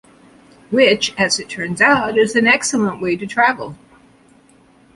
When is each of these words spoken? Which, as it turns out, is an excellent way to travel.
Which, 0.71 1.13
as 1.15 1.39
it 1.39 1.47
turns 1.47 1.79
out, 1.79 2.17
is 2.17 2.35
an 2.35 2.47
excellent 2.47 2.99
way 3.03 3.15
to 3.17 3.27
travel. 3.27 3.77